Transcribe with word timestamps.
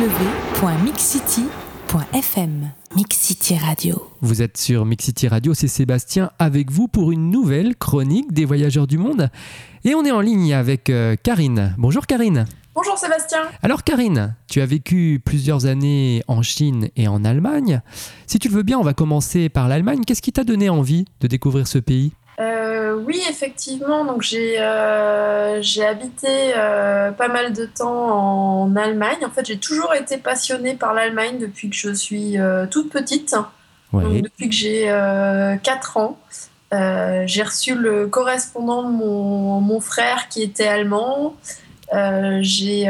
www.mixcity.fm 0.00 2.70
Mixcity 2.96 3.58
Radio. 3.58 4.02
Vous 4.22 4.40
êtes 4.40 4.56
sur 4.56 4.86
Mixity 4.86 5.28
Radio, 5.28 5.52
c'est 5.52 5.68
Sébastien 5.68 6.30
avec 6.38 6.70
vous 6.70 6.88
pour 6.88 7.12
une 7.12 7.30
nouvelle 7.30 7.76
chronique 7.76 8.32
des 8.32 8.46
voyageurs 8.46 8.86
du 8.86 8.96
monde. 8.96 9.28
Et 9.84 9.94
on 9.94 10.02
est 10.06 10.10
en 10.10 10.22
ligne 10.22 10.54
avec 10.54 10.88
euh, 10.88 11.16
Karine. 11.22 11.74
Bonjour 11.76 12.06
Karine. 12.06 12.46
Bonjour 12.74 12.96
Sébastien. 12.96 13.40
Alors 13.62 13.84
Karine, 13.84 14.34
tu 14.48 14.62
as 14.62 14.66
vécu 14.66 15.20
plusieurs 15.22 15.66
années 15.66 16.22
en 16.28 16.40
Chine 16.40 16.88
et 16.96 17.06
en 17.06 17.22
Allemagne. 17.22 17.82
Si 18.26 18.38
tu 18.38 18.48
le 18.48 18.54
veux 18.54 18.62
bien, 18.62 18.78
on 18.78 18.82
va 18.82 18.94
commencer 18.94 19.50
par 19.50 19.68
l'Allemagne. 19.68 20.00
Qu'est-ce 20.06 20.22
qui 20.22 20.32
t'a 20.32 20.44
donné 20.44 20.70
envie 20.70 21.04
de 21.20 21.26
découvrir 21.26 21.68
ce 21.68 21.78
pays? 21.78 22.12
Oui, 23.10 23.20
effectivement. 23.28 24.04
Donc 24.04 24.22
j'ai 24.22 24.60
euh, 24.60 25.60
j'ai 25.62 25.84
habité 25.84 26.52
euh, 26.56 27.10
pas 27.10 27.26
mal 27.26 27.52
de 27.52 27.64
temps 27.64 28.66
en 28.66 28.76
Allemagne. 28.76 29.18
En 29.26 29.30
fait, 29.30 29.44
j'ai 29.46 29.58
toujours 29.58 29.94
été 29.94 30.16
passionnée 30.16 30.74
par 30.74 30.94
l'Allemagne 30.94 31.38
depuis 31.38 31.70
que 31.70 31.76
je 31.76 31.92
suis 31.92 32.38
euh, 32.38 32.66
toute 32.66 32.90
petite. 32.92 33.34
Donc, 33.92 34.22
depuis 34.22 34.48
que 34.48 34.54
j'ai 34.54 34.84
euh, 34.88 35.56
4 35.56 35.96
ans. 35.96 36.18
J'ai 36.72 37.42
reçu 37.42 37.74
le 37.74 38.06
correspondant 38.06 38.84
de 38.84 38.92
mon, 38.92 39.60
mon 39.60 39.80
frère 39.80 40.28
qui 40.28 40.44
était 40.44 40.68
allemand. 40.68 41.34
J'ai 42.42 42.84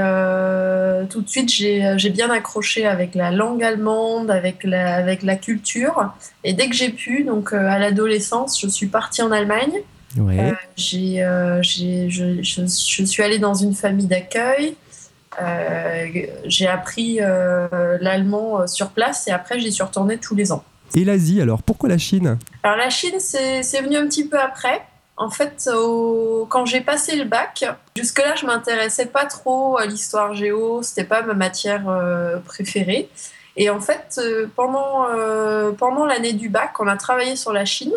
tout 1.09 1.23
de 1.23 1.29
suite 1.31 1.49
j'ai 1.49 2.11
bien 2.11 2.29
accroché 2.29 2.85
avec 2.85 3.15
la 3.15 3.31
langue 3.31 3.65
allemande, 3.65 4.31
avec 4.31 4.65
la, 4.65 4.97
avec 4.97 5.23
la 5.23 5.37
culture. 5.37 6.13
Et 6.45 6.53
dès 6.53 6.69
que 6.69 6.77
j'ai 6.77 6.91
pu, 6.91 7.25
donc 7.25 7.55
à 7.55 7.79
l'adolescence, 7.79 8.61
je 8.61 8.69
suis 8.69 8.89
partie 8.89 9.23
en 9.23 9.33
Allemagne. 9.33 9.81
Ouais. 10.17 10.39
Euh, 10.41 10.53
j'ai, 10.77 11.23
euh, 11.23 11.63
j'ai- 11.63 12.11
je, 12.11 12.43
je- 12.43 12.63
je 12.67 13.05
suis 13.05 13.23
allée 13.23 13.39
dans 13.39 13.55
une 13.55 13.75
famille 13.75 14.07
d'accueil. 14.07 14.75
Euh, 15.41 16.07
j'ai 16.47 16.67
appris 16.67 17.21
l'allemand 18.01 18.67
sur 18.67 18.91
place 18.91 19.29
et 19.29 19.31
après 19.31 19.61
j'y 19.61 19.71
suis 19.73 19.83
retournée 19.85 20.19
tous 20.19 20.35
les 20.35 20.51
ans. 20.53 20.65
Et 20.97 21.05
l'Asie 21.05 21.41
alors, 21.41 21.63
pourquoi 21.63 21.89
la 21.89 21.99
Chine? 21.99 22.37
Alors 22.65 22.77
la 22.77 22.91
Chine, 22.91 23.21
c'est 23.21 23.63
c'est 23.63 23.81
venu 23.81 23.97
un 23.97 24.07
petit 24.07 24.27
peu 24.27 24.39
après. 24.39 24.83
En 25.17 25.31
fait, 25.31 25.69
au- 25.73 26.47
quand 26.51 26.65
j'ai 26.67 26.81
passé 26.81 27.15
le 27.15 27.25
bac, 27.25 27.65
jusque-là, 27.95 28.35
je 28.37 28.47
m'intéressais 28.47 29.07
pas 29.07 29.27
trop 29.27 29.77
à 29.79 29.85
l'histoire 29.87 30.35
géo, 30.35 30.83
c'était 30.83 31.05
pas 31.05 31.23
ma 31.23 31.35
matière 31.35 31.89
euh, 31.89 32.39
préférée. 32.39 33.09
Et 33.57 33.69
en 33.69 33.81
fait, 33.81 34.19
euh, 34.19 34.47
pendant, 34.57 35.07
euh, 35.15 35.73
pendant 35.73 36.07
l'année 36.07 36.33
du 36.33 36.49
bac, 36.49 36.73
on 36.81 36.87
a 36.89 36.97
travaillé 36.97 37.37
sur 37.37 37.53
la 37.53 37.65
Chine. 37.67 37.93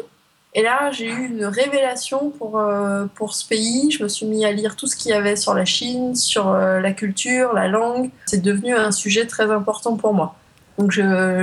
Et 0.55 0.61
là, 0.61 0.91
j'ai 0.91 1.07
eu 1.07 1.27
une 1.29 1.45
révélation 1.45 2.29
pour, 2.29 2.59
euh, 2.59 3.05
pour 3.15 3.33
ce 3.33 3.47
pays. 3.47 3.89
Je 3.91 4.03
me 4.03 4.07
suis 4.07 4.25
mis 4.27 4.45
à 4.45 4.51
lire 4.51 4.75
tout 4.75 4.85
ce 4.87 4.95
qu'il 4.95 5.09
y 5.11 5.13
avait 5.13 5.35
sur 5.35 5.53
la 5.55 5.65
Chine, 5.65 6.15
sur 6.15 6.49
euh, 6.49 6.79
la 6.79 6.91
culture, 6.91 7.53
la 7.53 7.67
langue. 7.67 8.11
C'est 8.27 8.41
devenu 8.41 8.73
un 8.75 8.91
sujet 8.91 9.25
très 9.25 9.49
important 9.49 9.95
pour 9.97 10.13
moi. 10.13 10.35
Donc 10.79 10.91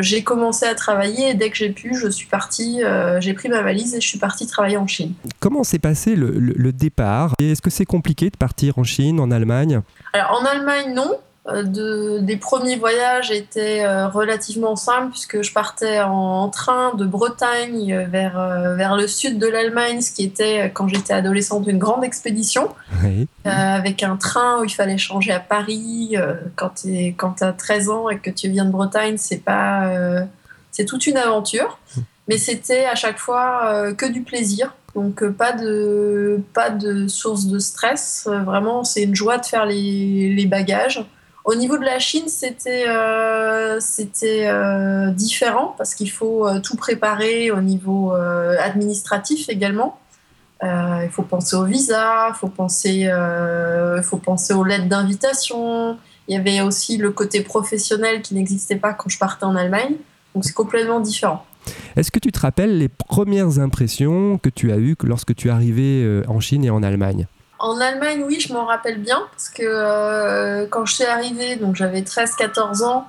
j'ai 0.01 0.25
commencé 0.25 0.67
à 0.67 0.75
travailler 0.75 1.31
et 1.31 1.35
dès 1.35 1.51
que 1.51 1.57
j'ai 1.57 1.71
pu, 1.71 1.95
je 1.95 2.09
suis 2.09 2.27
partie, 2.27 2.83
euh, 2.83 3.21
j'ai 3.21 3.33
pris 3.33 3.49
ma 3.49 3.63
valise 3.63 3.95
et 3.95 4.01
je 4.01 4.07
suis 4.09 4.19
partie 4.19 4.45
travailler 4.49 4.77
en 4.77 4.89
Chine. 4.89 5.13
Comment 5.39 5.63
s'est 5.63 5.79
passé 5.79 6.17
le, 6.17 6.31
le- 6.31 6.55
le 6.57 6.73
départ? 6.73 7.35
Est-ce 7.41 7.63
que 7.63 7.71
c'est 7.71 7.85
compliqué 7.85 8.29
de 8.31 8.37
partir 8.37 8.77
en 8.79 8.83
Chine, 8.83 9.21
en 9.21 9.31
Allemagne? 9.31 9.83
Alors 10.13 10.41
en 10.41 10.45
Allemagne, 10.47 10.95
non. 10.95 11.13
Euh, 11.49 11.63
de- 11.63 12.19
des 12.21 12.37
premiers 12.37 12.77
voyages 12.77 13.31
étaient 13.31 13.83
euh, 13.83 14.09
relativement 14.09 14.77
simples 14.77 15.11
puisque 15.13 15.41
je 15.41 15.53
partais 15.55 16.01
en, 16.01 16.49
train 16.51 16.95
de 16.95 17.07
Bretagne 17.07 17.93
euh, 17.95 18.05
vers, 18.05 18.39
vers 18.77 18.95
le 18.95 19.09
sud 19.09 19.39
de 19.39 19.47
l'Allemagne, 19.47 20.03
ce 20.03 20.13
qui 20.13 20.25
était, 20.25 20.71
quand 20.75 20.87
j'étais 20.87 21.15
adolescente, 21.15 21.67
une 21.67 21.79
grande 21.79 22.05
expédition. 22.05 22.69
Oui. 23.03 23.27
Euh, 23.47 23.51
avec 23.51 24.03
un 24.03 24.17
train 24.17 24.61
où 24.61 24.65
il 24.65 24.75
fallait 24.75 24.99
changer 24.99 25.33
à 25.33 25.41
Paris. 25.41 26.15
quand 26.57 26.75
tu 26.75 27.15
as 27.41 27.53
13 27.53 27.89
ans 27.89 28.11
et 28.11 28.19
que 28.19 28.31
tu 28.31 28.49
viens 28.51 28.67
de 28.67 28.71
Bretagne, 28.71 29.17
c'est 29.17 29.43
pas, 29.43 29.87
euh, 29.89 30.21
c'est 30.73 30.85
toute 30.85 31.07
une 31.07 31.17
aventure. 31.17 31.79
Mais 32.29 32.39
c'était 32.39 32.85
à 32.85 32.95
chaque 32.95 33.19
fois 33.19 33.63
euh, 33.65 33.93
que 33.95 34.07
du 34.07 34.23
plaisir. 34.23 34.73
Donc 34.95 35.23
euh, 35.23 35.33
pas 35.33 35.53
de, 35.53 36.41
pas 36.55 36.71
de 36.71 37.09
source 37.09 37.47
de 37.47 37.59
stress. 37.59 38.29
Euh, 38.29 38.39
vraiment, 38.41 38.85
c'est 38.85 39.03
une 39.03 39.15
joie 39.17 39.39
de 39.39 39.47
faire 39.47 39.67
les, 39.67 40.33
les 40.35 40.47
bagages. 40.47 41.05
Au 41.45 41.55
niveau 41.55 41.79
de 41.79 41.85
la 41.85 41.99
Chine, 41.99 42.29
c'était 42.29 42.85
euh, 42.87 43.81
euh, 44.23 45.11
différent 45.11 45.75
parce 45.79 45.95
qu'il 45.95 46.11
faut 46.11 46.47
euh, 46.47 46.61
tout 46.61 46.77
préparer 46.77 47.51
au 47.51 47.61
niveau 47.61 48.13
administratif 48.13 49.49
également. 49.49 49.99
Il 50.63 51.09
faut 51.11 51.23
penser 51.23 51.57
au 51.57 51.65
visa, 51.65 52.29
il 52.29 52.35
faut 52.35 52.49
penser, 52.49 53.11
faut 54.03 54.19
penser 54.19 54.53
aux 54.53 54.65
lettres 54.65 54.89
d'invitation. 54.89 55.97
Il 56.29 56.35
y 56.35 56.39
avait 56.39 56.61
aussi 56.61 56.99
le 56.99 57.11
côté 57.11 57.41
professionnel 57.41 58.21
qui 58.21 58.35
n'existait 58.35 58.77
pas 58.77 58.93
quand 58.93 59.09
je 59.09 59.19
partais 59.19 59.47
en 59.47 59.57
Allemagne. 59.57 59.95
Donc 60.35 60.45
c'est 60.45 60.53
complètement 60.53 61.01
différent. 61.01 61.47
Est-ce 61.97 62.11
que 62.11 62.19
tu 62.19 62.31
te 62.31 62.41
rappelles 62.41 62.77
les 62.77 62.89
premières 62.89 63.59
impressions 63.59 64.37
que 64.37 64.51
tu 64.51 64.71
as 64.71 64.77
eues 64.77 64.97
que 64.97 65.07
lorsque 65.07 65.35
tu 65.35 65.49
es 65.49 65.51
arrivé 65.51 66.23
en 66.29 66.41
Chine 66.41 66.63
et 66.67 66.71
en 66.71 66.83
Allemagne? 66.83 67.27
En 67.61 67.79
Allemagne, 67.81 68.25
oui, 68.27 68.41
je 68.41 68.53
m'en 68.53 68.65
rappelle 68.65 68.99
bien 68.99 69.23
parce 69.31 69.51
que 69.51 69.63
euh, 69.65 70.67
quand 70.71 70.87
je 70.87 70.95
suis 70.95 71.05
arrivée, 71.05 71.57
donc 71.57 71.77
j'avais 71.77 72.01
13-14 72.01 72.83
ans, 72.85 73.07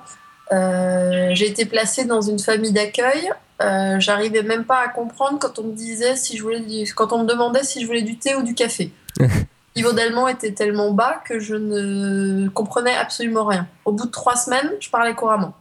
euh, 0.52 1.30
j'ai 1.32 1.48
été 1.48 1.64
placée 1.64 2.04
dans 2.04 2.20
une 2.20 2.38
famille 2.38 2.72
d'accueil. 2.72 3.30
Euh, 3.62 3.98
J'arrivais 3.98 4.42
même 4.42 4.64
pas 4.64 4.80
à 4.84 4.88
comprendre 4.88 5.38
quand 5.38 5.58
on 5.58 5.62
me 5.64 5.72
disait 5.72 6.16
si 6.16 6.36
je 6.36 6.42
voulais 6.42 6.60
du- 6.60 6.92
quand 6.94 7.12
on 7.12 7.22
me 7.22 7.26
demandait 7.26 7.62
si 7.64 7.80
je 7.80 7.86
voulais 7.86 8.02
du 8.02 8.18
thé 8.18 8.34
ou 8.34 8.42
du 8.42 8.54
café. 8.54 8.92
Le 9.18 9.26
niveau 9.76 9.92
d'allemand 9.92 10.28
était 10.28 10.52
tellement 10.52 10.90
bas 10.90 11.22
que 11.24 11.38
je 11.38 11.54
ne 11.54 12.48
comprenais 12.50 12.94
absolument 12.94 13.44
rien. 13.46 13.66
Au 13.86 13.92
bout 13.92 14.06
de 14.06 14.10
trois 14.10 14.36
semaines, 14.36 14.70
je 14.80 14.90
parlais 14.90 15.14
couramment. 15.14 15.54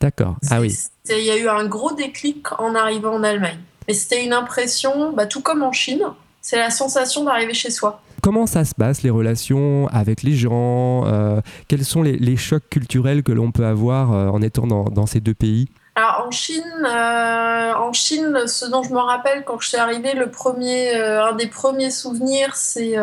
D'accord. 0.00 0.36
Ah 0.50 0.60
oui. 0.60 0.76
Il 1.08 1.20
y 1.24 1.30
a 1.30 1.36
eu 1.38 1.48
un 1.48 1.64
gros 1.64 1.92
déclic 1.92 2.46
en 2.60 2.74
arrivant 2.74 3.14
en 3.14 3.22
Allemagne. 3.22 3.60
Mais 3.88 3.94
c'était 3.94 4.22
une 4.24 4.32
impression, 4.34 5.12
bah, 5.12 5.24
tout 5.26 5.40
comme 5.40 5.62
en 5.62 5.72
Chine, 5.72 6.02
c'est 6.42 6.58
la 6.58 6.68
sensation 6.70 7.24
d'arriver 7.24 7.54
chez 7.54 7.70
soi. 7.70 8.02
Comment 8.24 8.46
ça 8.46 8.64
se 8.64 8.74
passe, 8.74 9.02
les 9.02 9.10
relations 9.10 9.86
avec 9.88 10.22
les 10.22 10.32
gens 10.32 11.06
euh, 11.06 11.42
Quels 11.68 11.84
sont 11.84 12.00
les, 12.00 12.16
les 12.16 12.38
chocs 12.38 12.66
culturels 12.70 13.22
que 13.22 13.32
l'on 13.32 13.52
peut 13.52 13.66
avoir 13.66 14.14
euh, 14.14 14.28
en 14.28 14.40
étant 14.40 14.66
dans, 14.66 14.84
dans 14.84 15.04
ces 15.04 15.20
deux 15.20 15.34
pays? 15.34 15.68
Alors 15.94 16.24
en 16.26 16.30
Chine, 16.30 16.62
euh, 16.86 17.74
en 17.74 17.92
Chine, 17.92 18.46
ce 18.46 18.64
dont 18.64 18.82
je 18.82 18.94
me 18.94 18.98
rappelle 18.98 19.44
quand 19.44 19.60
je 19.60 19.68
suis 19.68 19.76
arrivée, 19.76 20.14
le 20.14 20.30
premier, 20.30 20.94
un 20.94 21.34
des 21.34 21.48
premiers 21.48 21.90
souvenirs, 21.90 22.56
c'est 22.56 22.94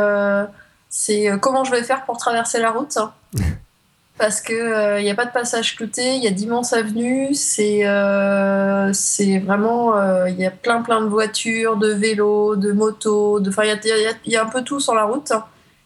c'est 0.90 1.30
comment 1.40 1.66
je 1.66 1.72
vais 1.72 1.84
faire 1.84 2.04
pour 2.06 2.18
traverser 2.18 2.60
la 2.60 2.72
route. 2.72 2.98
Parce 4.22 4.40
que 4.40 5.00
il 5.00 5.04
n'y 5.04 5.10
a 5.10 5.16
pas 5.16 5.26
de 5.26 5.32
passage 5.32 5.76
clouté, 5.76 6.16
il 6.16 6.24
y 6.24 6.28
a 6.28 6.30
d'immenses 6.30 6.74
avenues, 6.74 7.34
c'est 7.34 7.82
euh, 7.88 8.92
vraiment 9.44 9.98
euh, 9.98 10.30
il 10.30 10.40
y 10.40 10.46
a 10.46 10.52
plein 10.52 10.84
plein 10.84 11.02
de 11.02 11.08
voitures, 11.08 11.76
de 11.76 11.88
vélos, 11.88 12.56
de 12.56 12.72
motos, 12.72 13.40
de 13.40 13.50
enfin 13.50 13.64
il 13.64 13.80
y 13.84 14.30
y 14.30 14.34
y 14.34 14.36
a 14.38 14.44
un 14.44 14.46
peu 14.46 14.62
tout 14.62 14.80
sur 14.80 14.94
la 14.94 15.06
route. 15.06 15.32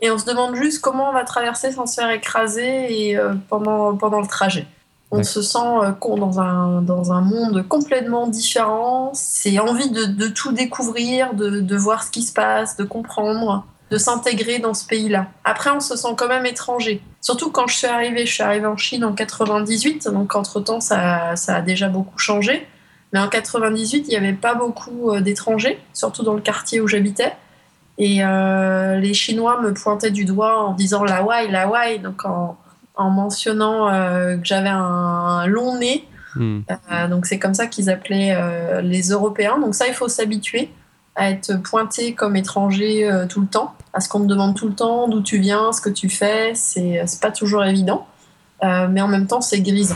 Et 0.01 0.11
on 0.11 0.17
se 0.17 0.25
demande 0.25 0.53
juste 0.57 0.81
comment 0.81 1.09
on 1.11 1.13
va 1.13 1.23
traverser 1.23 1.71
sans 1.71 1.85
se 1.85 1.95
faire 1.95 2.09
écraser 2.11 2.87
et 3.09 3.17
euh, 3.17 3.35
pendant 3.47 3.95
pendant 3.95 4.19
le 4.19 4.27
trajet. 4.27 4.67
On 5.11 5.17
Ouais. 5.19 5.23
se 5.23 5.41
sent 5.41 5.57
euh, 5.83 5.91
dans 6.17 6.41
un, 6.41 6.81
dans 6.81 7.13
un 7.13 7.21
monde 7.21 7.65
complètement 7.69 8.27
différent. 8.27 9.11
C'est 9.13 9.59
envie 9.59 9.89
de, 9.91 10.03
de 10.03 10.27
tout 10.27 10.51
découvrir, 10.51 11.33
de, 11.35 11.61
de 11.61 11.75
voir 11.77 12.03
ce 12.03 12.11
qui 12.11 12.21
se 12.21 12.33
passe, 12.33 12.75
de 12.75 12.83
comprendre, 12.83 13.65
de 13.91 13.97
s'intégrer 13.97 14.59
dans 14.59 14.73
ce 14.73 14.85
pays-là. 14.85 15.27
Après, 15.45 15.69
on 15.69 15.79
se 15.79 15.95
sent 15.95 16.15
quand 16.17 16.27
même 16.27 16.45
étranger. 16.45 17.01
Surtout 17.25 17.49
quand 17.49 17.65
je 17.65 17.75
suis 17.75 17.87
arrivée. 17.87 18.27
Je 18.27 18.33
suis 18.33 18.43
arrivée 18.43 18.67
en 18.67 18.77
Chine 18.77 19.03
en 19.03 19.11
98, 19.11 20.09
donc 20.09 20.35
entre-temps, 20.35 20.79
ça, 20.79 21.35
ça 21.35 21.55
a 21.55 21.61
déjà 21.63 21.89
beaucoup 21.89 22.19
changé. 22.19 22.67
Mais 23.13 23.19
en 23.19 23.27
98, 23.27 24.05
il 24.05 24.09
n'y 24.09 24.15
avait 24.15 24.33
pas 24.33 24.53
beaucoup 24.53 25.09
euh, 25.09 25.21
d'étrangers, 25.21 25.79
surtout 25.91 26.21
dans 26.21 26.35
le 26.35 26.41
quartier 26.41 26.81
où 26.81 26.87
j'habitais. 26.87 27.33
Et 27.97 28.23
euh, 28.23 28.97
les 28.97 29.15
Chinois 29.15 29.59
me 29.59 29.73
pointaient 29.73 30.11
du 30.11 30.23
doigt 30.23 30.59
en 30.59 30.73
disant 30.73 31.03
la 31.03 31.23
Wai, 31.23 31.47
la 31.47 31.67
Wai, 31.67 31.97
donc 31.97 32.25
en, 32.25 32.59
en 32.93 33.09
mentionnant 33.09 33.89
euh, 33.89 34.37
que 34.37 34.45
j'avais 34.45 34.69
un 34.69 35.47
long 35.47 35.79
nez. 35.79 36.07
Hmm. 36.35 36.59
Euh, 36.69 37.07
donc 37.07 37.25
c'est 37.25 37.39
comme 37.39 37.55
ça 37.55 37.65
qu'ils 37.65 37.89
appelaient 37.89 38.37
les 38.83 39.09
Européens. 39.09 39.57
Donc 39.57 39.73
ça, 39.73 39.87
il 39.87 39.95
faut 39.95 40.09
s'habituer 40.09 40.69
à 41.15 41.31
être 41.31 41.59
pointé 41.63 42.13
comme 42.13 42.35
étranger 42.35 43.09
tout 43.29 43.41
le 43.41 43.47
temps, 43.47 43.73
à 43.95 44.01
ce 44.01 44.09
qu'on 44.09 44.19
me 44.19 44.27
demande 44.27 44.55
tout 44.55 44.67
le 44.67 44.75
temps 44.75 45.07
d'où 45.07 45.21
tu 45.21 45.39
viens, 45.39 45.71
ce 45.71 45.81
que 45.81 45.89
tu 45.89 46.09
fais. 46.09 46.51
C'est 46.53 47.01
c'est 47.07 47.21
pas 47.21 47.31
toujours 47.31 47.63
évident, 47.65 48.05
Euh, 48.63 48.87
mais 48.89 49.01
en 49.01 49.07
même 49.07 49.27
temps, 49.27 49.41
c'est 49.41 49.59
grisant. 49.61 49.95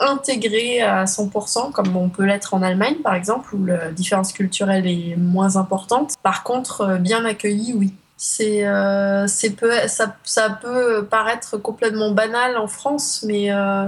été 0.00 0.10
intégrée 0.10 0.80
à 0.80 1.04
100% 1.04 1.72
comme 1.72 1.96
on 1.96 2.08
peut 2.08 2.24
l'être 2.24 2.54
en 2.54 2.62
Allemagne 2.62 2.96
par 3.02 3.14
exemple 3.14 3.54
où 3.54 3.64
la 3.64 3.90
différence 3.90 4.32
culturelle 4.32 4.86
est 4.86 5.16
moins 5.16 5.56
importante. 5.56 6.14
Par 6.22 6.42
contre, 6.42 6.80
euh, 6.82 6.96
bien 6.96 7.24
accueillie, 7.24 7.74
oui. 7.74 7.94
C'est, 8.20 8.66
euh, 8.66 9.28
c'est 9.28 9.50
peu, 9.50 9.70
ça, 9.86 10.16
ça 10.24 10.50
peut 10.50 11.06
paraître 11.08 11.56
complètement 11.56 12.10
banal 12.10 12.58
en 12.58 12.66
France, 12.66 13.24
mais 13.24 13.52
euh, 13.52 13.86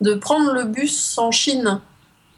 de 0.00 0.14
prendre 0.14 0.52
le 0.52 0.64
bus 0.64 1.16
en 1.16 1.30
Chine, 1.30 1.80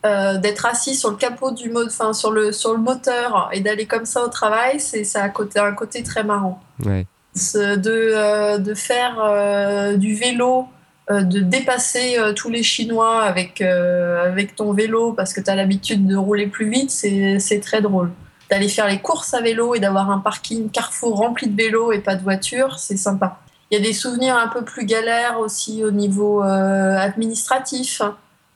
euh, 0.04 0.36
d'être 0.36 0.66
assis 0.66 0.94
sur 0.94 1.10
le 1.10 1.16
capot 1.16 1.50
du 1.50 1.70
mode, 1.70 1.88
enfin 1.88 2.12
sur 2.12 2.30
le 2.30 2.52
sur 2.52 2.72
le 2.74 2.78
moteur 2.78 3.48
et 3.52 3.60
d'aller 3.60 3.86
comme 3.86 4.04
ça 4.04 4.22
au 4.22 4.28
travail, 4.28 4.80
c'est 4.80 5.02
ça 5.02 5.22
a 5.22 5.24
un 5.24 5.28
côté, 5.30 5.58
un 5.58 5.72
côté 5.72 6.02
très 6.02 6.24
marrant 6.24 6.62
Ouais. 6.84 7.06
De, 7.54 8.58
de 8.58 8.74
faire 8.74 9.96
du 9.96 10.14
vélo, 10.14 10.66
de 11.10 11.40
dépasser 11.40 12.18
euh, 12.18 12.32
tous 12.32 12.50
les 12.50 12.62
Chinois 12.62 13.22
avec, 13.22 13.60
euh, 13.60 14.24
avec 14.24 14.54
ton 14.54 14.72
vélo 14.72 15.12
parce 15.12 15.32
que 15.32 15.40
tu 15.40 15.50
as 15.50 15.56
l'habitude 15.56 16.06
de 16.06 16.16
rouler 16.16 16.46
plus 16.46 16.68
vite, 16.68 16.90
c'est 16.90 17.60
très 17.60 17.80
drôle. 17.80 18.10
D'aller 18.50 18.68
faire 18.68 18.88
les 18.88 18.98
courses 18.98 19.34
à 19.34 19.40
vélo 19.40 19.74
et 19.74 19.80
d'avoir 19.80 20.10
un 20.10 20.18
parking 20.18 20.70
Carrefour 20.70 21.16
rempli 21.16 21.48
de 21.48 21.56
vélos 21.56 21.92
et 21.92 22.00
pas 22.00 22.16
de 22.16 22.22
voitures, 22.22 22.78
c'est 22.78 22.96
sympa. 22.96 23.38
Il 23.70 23.78
y 23.78 23.80
a 23.80 23.84
des 23.84 23.92
souvenirs 23.92 24.36
un 24.36 24.48
peu 24.48 24.64
plus 24.64 24.84
galères 24.84 25.38
aussi 25.38 25.84
au 25.84 25.92
niveau 25.92 26.42
euh, 26.42 26.96
administratif. 26.96 28.02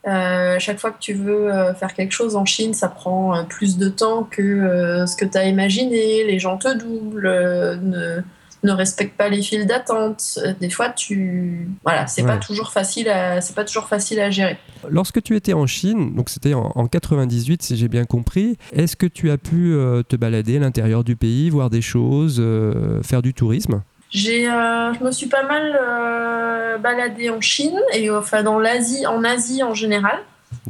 Euh, 0.06 0.58
chaque 0.58 0.78
fois 0.78 0.90
que 0.90 0.98
tu 0.98 1.14
veux 1.14 1.52
euh, 1.52 1.72
faire 1.72 1.94
quelque 1.94 2.12
chose 2.12 2.36
en 2.36 2.44
Chine, 2.44 2.74
ça 2.74 2.88
prend 2.88 3.36
euh, 3.36 3.42
plus 3.44 3.78
de 3.78 3.88
temps 3.88 4.24
que 4.24 4.42
euh, 4.42 5.06
ce 5.06 5.16
que 5.16 5.24
tu 5.24 5.38
as 5.38 5.46
imaginé. 5.46 6.24
Les 6.24 6.38
gens 6.38 6.58
te 6.58 6.72
doublent, 6.74 7.26
euh, 7.26 8.20
ne 8.64 8.72
respectent 8.72 9.16
pas 9.16 9.28
les 9.28 9.42
files 9.42 9.66
d'attente. 9.66 10.38
Euh, 10.38 10.54
Des 10.60 10.70
fois, 10.70 10.88
tu 10.88 11.68
voilà, 11.84 12.06
c'est 12.06 12.24
pas 12.24 12.38
toujours 12.38 12.72
facile 12.72 13.08
à 13.08 13.40
c'est 13.40 13.54
pas 13.54 13.64
toujours 13.64 13.86
facile 13.86 14.20
à 14.20 14.30
gérer. 14.30 14.58
Lorsque 14.88 15.22
tu 15.22 15.36
étais 15.36 15.52
en 15.52 15.66
Chine, 15.66 16.14
donc 16.14 16.28
c'était 16.28 16.54
en, 16.54 16.72
en 16.74 16.86
98 16.86 17.62
si 17.62 17.76
j'ai 17.76 17.88
bien 17.88 18.04
compris, 18.04 18.56
est-ce 18.72 18.96
que 18.96 19.06
tu 19.06 19.30
as 19.30 19.38
pu 19.38 19.74
euh, 19.74 20.02
te 20.02 20.16
balader 20.16 20.56
à 20.56 20.60
l'intérieur 20.60 21.04
du 21.04 21.16
pays, 21.16 21.50
voir 21.50 21.70
des 21.70 21.82
choses, 21.82 22.38
euh, 22.40 23.02
faire 23.02 23.22
du 23.22 23.34
tourisme? 23.34 23.82
J'ai, 24.10 24.48
euh, 24.48 24.94
je 24.94 25.04
me 25.04 25.10
suis 25.10 25.26
pas 25.26 25.42
mal 25.42 26.80
baladée 26.80 27.30
en 27.30 27.40
Chine 27.40 27.78
et 27.92 28.10
enfin 28.10 28.42
dans 28.42 28.58
l'Asie, 28.58 29.06
en 29.06 29.24
Asie 29.24 29.62
en 29.62 29.74
général. 29.74 30.18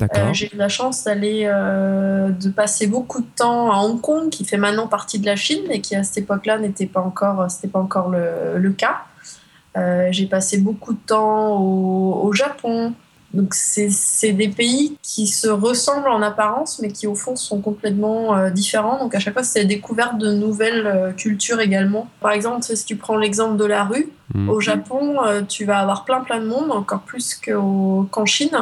Euh, 0.03 0.33
j'ai 0.33 0.53
eu 0.53 0.57
la 0.57 0.69
chance 0.69 1.05
d'aller, 1.05 1.43
euh, 1.47 2.31
de 2.31 2.49
passer 2.51 2.87
beaucoup 2.87 3.21
de 3.21 3.27
temps 3.37 3.71
à 3.71 3.77
Hong 3.79 4.01
Kong, 4.01 4.29
qui 4.29 4.45
fait 4.45 4.57
maintenant 4.57 4.89
partie 4.89 5.19
de 5.19 5.27
la 5.27 5.37
Chine, 5.37 5.63
mais 5.69 5.81
qui 5.81 5.95
à 5.95 6.03
cette 6.03 6.19
époque-là 6.19 6.59
n'était 6.59 6.87
pas 6.87 7.01
encore, 7.01 7.49
c'était 7.51 7.69
pas 7.69 7.79
encore 7.79 8.09
le, 8.09 8.59
le 8.59 8.71
cas. 8.73 9.03
Euh, 9.77 10.09
j'ai 10.11 10.27
passé 10.27 10.59
beaucoup 10.59 10.93
de 10.93 10.99
temps 11.07 11.57
au, 11.59 12.23
au 12.25 12.33
Japon. 12.33 12.93
Donc 13.33 13.53
c'est 13.55 13.91
c'est 13.91 14.31
des 14.33 14.49
pays 14.49 14.97
qui 15.03 15.27
se 15.27 15.49
ressemblent 15.49 16.09
en 16.09 16.23
apparence, 16.23 16.79
mais 16.81 16.93
qui 16.93 17.09
au 17.09 17.17
fond 17.17 17.35
sont 17.35 17.61
complètement 17.61 18.37
euh, 18.37 18.51
différents. 18.51 18.99
Donc 19.01 19.13
à 19.17 19.19
chaque 19.19 19.35
fois, 19.35 19.43
c'est 19.43 19.63
la 19.63 19.65
découverte 19.65 20.19
de 20.19 20.33
nouvelles 20.33 20.87
euh, 20.87 21.11
cultures 21.13 21.59
également. 21.61 22.09
Par 22.21 22.31
exemple, 22.31 22.63
si 22.63 22.85
tu 22.85 22.95
prends 22.95 23.17
l'exemple 23.17 23.57
de 23.57 23.65
la 23.65 23.83
rue, 23.85 24.09
Mhm. 24.35 24.49
au 24.49 24.61
Japon, 24.61 25.17
euh, 25.27 25.43
tu 25.43 25.65
vas 25.65 25.81
avoir 25.81 26.05
plein 26.05 26.21
plein 26.21 26.41
de 26.41 26.47
monde, 26.47 26.71
encore 26.71 27.01
plus 27.01 27.35
qu'en 27.35 28.25
Chine. 28.25 28.57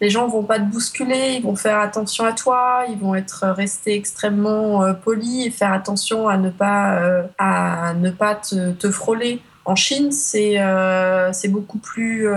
Les 0.00 0.10
gens 0.10 0.26
vont 0.28 0.42
pas 0.42 0.58
te 0.58 0.64
bousculer, 0.64 1.36
ils 1.38 1.42
vont 1.42 1.56
faire 1.56 1.78
attention 1.78 2.24
à 2.24 2.32
toi, 2.32 2.84
ils 2.90 2.98
vont 2.98 3.14
être 3.14 3.46
restés 3.46 3.94
extrêmement 3.94 4.82
euh, 4.82 4.92
polis 4.92 5.46
et 5.46 5.50
faire 5.50 5.72
attention 5.72 6.28
à 6.28 6.36
ne 6.36 6.50
pas 6.50 6.96
euh, 6.96 7.22
à 7.38 7.94
ne 7.94 8.10
pas 8.10 8.34
te, 8.34 8.72
te 8.72 8.90
frôler. 8.90 9.40
En 9.64 9.74
Chine, 9.74 10.12
c'est 10.12 10.60
euh, 10.60 11.32
c'est 11.32 11.48
beaucoup 11.48 11.78
plus 11.78 12.28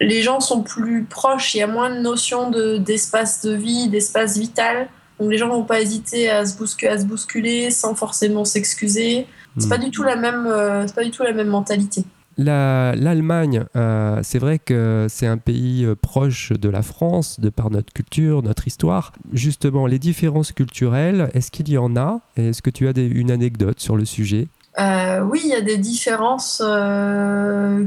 les 0.00 0.22
gens 0.22 0.40
sont 0.40 0.62
plus 0.62 1.04
proches, 1.04 1.54
il 1.54 1.58
y 1.58 1.62
a 1.62 1.66
moins 1.66 1.90
de 1.90 2.00
notion 2.00 2.50
de 2.50 2.76
d'espace 2.78 3.42
de 3.42 3.54
vie, 3.54 3.88
d'espace 3.88 4.36
vital. 4.36 4.88
Donc 5.20 5.30
les 5.30 5.38
gens 5.38 5.48
vont 5.48 5.64
pas 5.64 5.80
hésiter 5.80 6.28
à 6.28 6.44
se 6.44 6.56
bousculer, 6.56 6.90
à 6.90 6.98
se 6.98 7.04
bousculer 7.04 7.70
sans 7.70 7.94
forcément 7.94 8.44
s'excuser. 8.44 9.26
C'est 9.56 9.68
pas 9.68 9.78
du 9.78 9.92
tout 9.92 10.02
la 10.02 10.16
même, 10.16 10.46
euh, 10.46 10.84
c'est 10.86 10.94
pas 10.96 11.04
du 11.04 11.12
tout 11.12 11.22
la 11.22 11.32
même 11.32 11.46
mentalité. 11.46 12.04
La- 12.36 12.94
L'Allemagne, 12.96 13.64
euh, 13.76 14.18
c'est 14.22 14.38
vrai 14.38 14.58
que 14.58 15.06
c'est 15.08 15.26
un 15.26 15.38
pays 15.38 15.84
euh, 15.84 15.94
proche 15.94 16.52
de 16.52 16.68
la 16.68 16.82
France, 16.82 17.38
de 17.38 17.48
par 17.48 17.70
notre 17.70 17.92
culture, 17.92 18.42
notre 18.42 18.66
histoire. 18.66 19.12
Justement, 19.32 19.86
les 19.86 19.98
différences 20.00 20.52
culturelles, 20.52 21.30
est-ce 21.34 21.50
qu'il 21.50 21.68
y 21.68 21.78
en 21.78 21.96
a? 21.96 22.20
Est-ce 22.36 22.60
que 22.60 22.70
tu 22.70 22.88
as 22.88 22.92
une 22.96 23.30
anecdote 23.30 23.78
sur 23.78 23.96
le 23.96 24.04
sujet? 24.04 24.48
Euh, 24.80 25.20
oui, 25.20 25.42
il 25.44 25.50
y 25.50 25.54
a 25.54 25.60
des 25.60 25.78
différences 25.78 26.60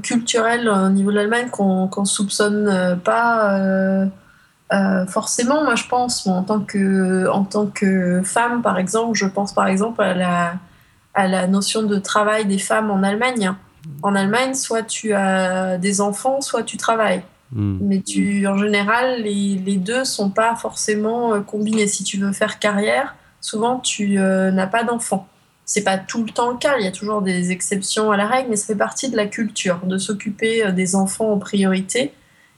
culturelles 0.02 0.70
au 0.70 0.90
niveau 0.90 1.12
de 1.12 1.18
l'Allemagne 1.18 1.50
qu'on 1.52 1.90
qu'on 1.90 2.06
soupçonne 2.06 2.98
pas 3.04 3.60
forcément. 5.08 5.66
Moi, 5.66 5.76
je 5.76 5.84
pense, 5.90 6.26
en 6.28 6.44
tant 6.44 6.62
que 6.62 7.28
en 7.28 7.44
tant 7.44 7.66
que 7.68 8.22
femme, 8.24 8.62
par 8.62 8.78
exemple, 8.78 9.18
je 9.18 9.26
pense 9.26 9.52
par 9.54 9.68
exemple 9.68 10.02
à 10.02 10.14
la 10.14 10.54
à 11.14 11.28
la 11.28 11.48
notion 11.48 11.84
de 11.84 11.98
travail 11.98 12.46
des 12.46 12.60
femmes 12.60 12.90
en 12.90 13.04
Allemagne. 13.04 13.54
En 14.04 14.16
Allemagne, 14.16 14.54
soit 14.54 14.84
tu 14.84 15.14
as 15.14 15.78
des 15.78 16.02
enfants, 16.02 16.42
soit 16.42 16.64
tu 16.64 16.78
travailles. 16.78 17.24
Hmm. 17.52 17.78
Mais 17.82 18.02
tu, 18.02 18.46
en 18.48 18.58
général, 18.58 19.22
les, 19.22 19.62
les 19.66 19.78
deux 19.78 20.04
sont 20.04 20.30
pas 20.30 20.56
forcément 20.56 21.34
euh, 21.34 21.40
combinés. 21.40 21.88
Si 21.88 22.04
tu 22.04 22.18
veux 22.18 22.34
faire 22.34 22.60
carrière, 22.60 23.16
souvent 23.42 23.80
tu 23.80 24.20
euh, 24.20 24.52
n'as 24.52 24.68
pas 24.68 24.84
d'enfants. 24.84 25.28
C'est 25.66 25.84
pas 25.84 25.98
tout 25.98 26.24
le 26.24 26.32
temps 26.32 26.52
le 26.52 26.58
cas. 26.58 26.78
Il 26.78 26.86
y 26.86 26.88
a 26.88 26.92
toujours 26.92 27.22
des 27.22 27.52
exceptions 27.52 28.12
à 28.12 28.18
la 28.18 28.28
règle, 28.28 28.50
mais 28.50 28.56
ça 28.56 28.68
fait 28.68 28.76
partie 28.76 29.10
de 29.10 29.18
la 29.18 29.26
culture 29.26 29.80
de 29.86 29.98
s'occuper 29.98 30.66
euh, 30.66 30.72
des 30.72 30.96
enfants 30.96 31.32
en 31.32 31.38
priorité 31.38 32.14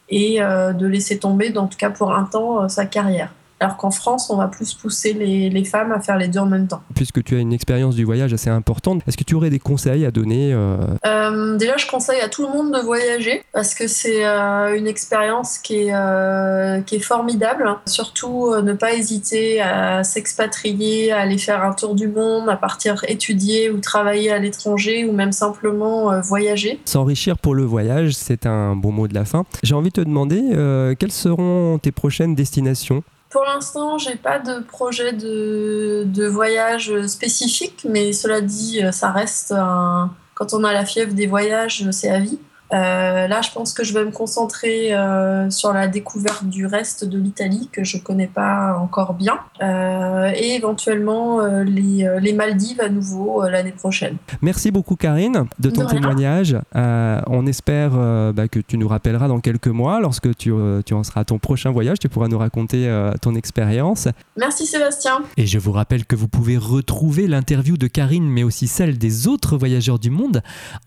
et 0.09 0.41
euh, 0.41 0.73
de 0.73 0.87
laisser 0.87 1.19
tomber, 1.19 1.55
en 1.57 1.67
tout 1.67 1.77
cas 1.77 1.91
pour 1.91 2.13
un 2.13 2.23
temps, 2.23 2.67
sa 2.67 2.85
carrière. 2.85 3.31
Alors 3.59 3.77
qu'en 3.77 3.91
France, 3.91 4.29
on 4.29 4.37
va 4.37 4.47
plus 4.47 4.73
pousser 4.73 5.13
les, 5.13 5.49
les 5.49 5.65
femmes 5.65 5.91
à 5.91 5.99
faire 5.99 6.17
les 6.17 6.27
deux 6.27 6.39
en 6.39 6.45
même 6.45 6.67
temps. 6.67 6.81
Puisque 6.95 7.23
tu 7.23 7.35
as 7.35 7.39
une 7.39 7.53
expérience 7.53 7.95
du 7.95 8.05
voyage 8.05 8.33
assez 8.33 8.49
importante, 8.49 9.01
est-ce 9.07 9.17
que 9.17 9.23
tu 9.23 9.35
aurais 9.35 9.49
des 9.49 9.59
conseils 9.59 10.05
à 10.05 10.11
donner 10.11 10.53
euh, 10.53 10.77
Euh, 11.05 11.57
déjà, 11.57 11.75
je 11.77 11.87
conseille 11.87 12.21
à 12.21 12.29
tout 12.29 12.43
le 12.43 12.53
monde 12.53 12.73
de 12.73 12.79
voyager 12.79 13.43
parce 13.53 13.75
que 13.75 13.87
c'est 13.87 14.25
euh, 14.25 14.77
une 14.77 14.87
expérience 14.87 15.57
qui 15.57 15.89
est, 15.89 16.85
qui 16.85 16.95
est 16.95 16.99
formidable. 16.99 17.69
Surtout, 17.85 18.53
ne 18.61 18.73
pas 18.73 18.93
hésiter 18.93 19.61
à 19.61 20.03
s'expatrier, 20.03 21.11
à 21.11 21.19
aller 21.19 21.37
faire 21.37 21.63
un 21.63 21.73
tour 21.73 21.95
du 21.95 22.07
monde, 22.07 22.49
à 22.49 22.55
partir 22.55 23.03
étudier 23.07 23.69
ou 23.69 23.79
travailler 23.79 24.31
à 24.31 24.39
l'étranger 24.39 25.05
ou 25.05 25.11
même 25.11 25.31
simplement 25.31 26.19
voyager. 26.21 26.79
S'enrichir 26.85 27.37
pour 27.37 27.55
le 27.55 27.63
voyage, 27.63 28.13
c'est 28.13 28.45
un 28.45 28.75
bon 28.75 28.91
mot 28.91 29.07
de 29.07 29.13
la 29.13 29.25
fin. 29.25 29.45
J'ai 29.63 29.75
envie 29.75 29.89
de 29.89 29.93
te 29.93 30.01
demander 30.01 30.95
quelles 30.97 31.11
seront 31.11 31.77
tes 31.81 31.91
prochaines 31.91 32.35
destinations? 32.35 33.03
Pour 33.29 33.43
l'instant, 33.43 33.97
j'ai 33.99 34.15
pas 34.15 34.39
de 34.39 34.59
projet 34.59 35.13
de, 35.13 36.27
voyage 36.27 37.05
spécifique, 37.05 37.85
mais 37.87 38.11
cela 38.11 38.41
dit, 38.41 38.83
euh, 38.83 38.91
ça 38.91 39.11
reste 39.11 39.51
un... 39.51 40.11
Quand 40.33 40.53
on 40.53 40.63
a 40.63 40.73
la 40.73 40.85
fièvre 40.85 41.13
des 41.13 41.27
voyages, 41.27 41.89
c'est 41.91 42.09
à 42.09 42.19
vie. 42.19 42.39
Euh, 42.71 43.27
là, 43.27 43.41
je 43.41 43.51
pense 43.51 43.73
que 43.73 43.83
je 43.83 43.93
vais 43.93 44.05
me 44.05 44.11
concentrer 44.11 44.93
euh, 44.93 45.49
sur 45.49 45.73
la 45.73 45.87
découverte 45.87 46.45
du 46.45 46.65
reste 46.65 47.03
de 47.03 47.17
l'Italie 47.17 47.69
que 47.71 47.83
je 47.83 47.97
connais 47.97 48.27
pas 48.27 48.77
encore 48.79 49.13
bien, 49.13 49.39
Euh, 49.61 50.31
et 50.35 50.55
éventuellement 50.55 51.41
les, 51.63 52.07
les 52.21 52.33
Maldives 52.33 52.79
à 52.79 52.89
nouveau 52.89 53.43
l'année 53.47 53.71
prochaine. 53.71 54.17
Merci 54.41 54.71
beaucoup 54.71 54.95
Karine 54.95 55.47
de 55.59 55.69
ton 55.69 55.83
De 55.83 55.89
témoignage. 55.89 56.55
On 56.73 57.45
espère 57.45 57.91
bah, 58.33 58.47
que 58.47 58.59
tu 58.59 58.77
nous 58.77 58.87
rappelleras 58.87 59.27
dans 59.27 59.39
quelques 59.39 59.67
mois 59.67 59.99
lorsque 59.99 60.35
tu, 60.37 60.53
tu 60.85 60.93
en 60.93 61.03
seras 61.03 61.21
à 61.21 61.25
ton 61.25 61.39
prochain 61.39 61.71
voyage. 61.71 61.99
Tu 61.99 62.07
pourras 62.09 62.27
nous 62.27 62.37
raconter 62.37 62.89
ton 63.21 63.35
expérience. 63.35 64.07
Merci 64.37 64.65
Sébastien. 64.65 65.23
Et 65.37 65.45
je 65.45 65.59
vous 65.59 65.71
rappelle 65.71 66.05
que 66.05 66.15
vous 66.15 66.27
pouvez 66.27 66.57
retrouver 66.57 67.27
l'interview 67.27 67.77
de 67.77 67.87
Karine 67.87 68.29
mais 68.29 68.43
aussi 68.43 68.67
celle 68.67 68.97
des 68.97 69.27
autres 69.27 69.57
voyageurs 69.57 69.99
du 69.99 70.09
monde 70.09 70.41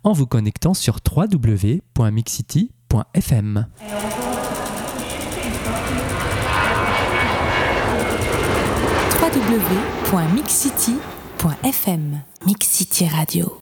en 0.04 0.12
vous 0.12 0.26
connectant 0.26 0.74
sur 0.74 1.00
www.mixcity.fm. 1.80 3.64
www.mixcity.fm 11.42 12.22
Mix 12.46 12.66
City 12.68 13.08
Radio. 13.08 13.60